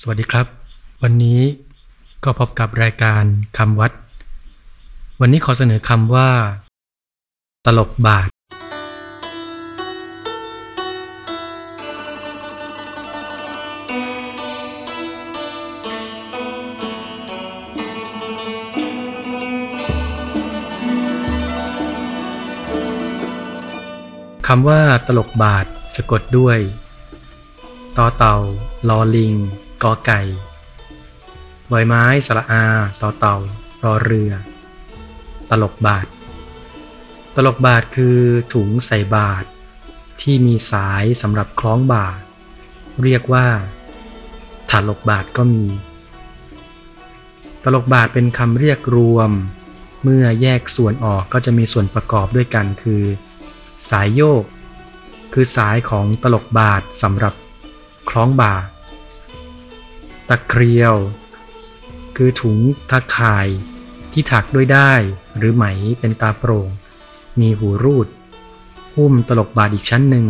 [0.00, 0.46] สวัสดีครับ
[1.02, 1.40] วันนี้
[2.24, 3.22] ก็พบกับรายการ
[3.58, 3.92] คำวัด
[5.20, 6.28] วันนี้ขอเสนอคำว่า
[7.66, 8.28] ตลบบาท
[24.46, 26.58] คำว่าตลบบาทสะกดด้วย
[27.98, 28.36] ต่อเต่า
[28.88, 29.34] ลอลิง
[29.82, 30.20] กอไก่
[31.70, 32.64] บอยไม้สระอา
[33.00, 33.36] ต่อเต่า
[33.84, 34.32] รอเรือ
[35.50, 36.06] ตลบบาท
[37.34, 38.18] ตลบบาทคือ
[38.52, 39.44] ถุงใส่บาท
[40.22, 42.20] ที่มีสายสำหรับคล้องบาท
[43.02, 43.46] เรียกว่า
[44.70, 45.64] ถาลบบาทก็มี
[47.64, 49.30] ตลบบาทเป็นคำเรียกรวม
[50.02, 53.02] เมื่อแยกส่วนออกก็จะมีส่วนประกอบด้วยกันคือ
[53.90, 54.44] สายโยก
[55.32, 57.34] คือสายของตลบบาทสำหรับ
[58.10, 58.54] คล้องบ่า
[60.28, 60.96] ตะเคียว
[62.16, 62.58] คือถุง
[62.90, 63.48] ตะข่าย
[64.12, 64.92] ที่ถักด้วยได้
[65.36, 65.64] หรือไหม
[66.00, 66.68] เป็นตาโปร่ง
[67.40, 68.08] มีหูรูด
[68.94, 70.26] หุ้มตลกบาทอีกชั้นหนึ่ง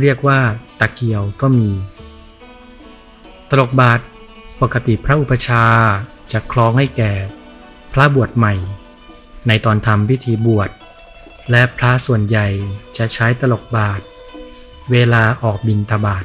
[0.00, 0.40] เรียกว่า
[0.80, 1.70] ตะเกียวก็มี
[3.50, 4.00] ตลกบาท
[4.60, 5.64] ปกติพระอุปชา
[6.32, 7.12] จะคล้องให้แก่
[7.92, 8.54] พระบวชใหม่
[9.46, 10.70] ในตอนทำพิธีบวช
[11.50, 12.46] และพระส่วนใหญ่
[12.96, 14.00] จะใช้ตลกบาท
[14.90, 16.24] เวลาออกบินทบาท